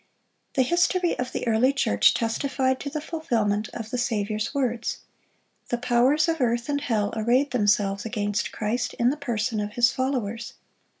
[0.55, 5.01] The history of the early church testified to the fulfilment of the Saviour's words.
[5.69, 9.91] The powers of earth and hell arrayed themselves against Christ in the person of His
[9.91, 10.55] followers.